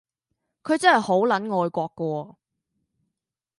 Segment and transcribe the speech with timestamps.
[0.63, 1.95] 佢真係好撚愛國㗎
[2.31, 2.35] 喎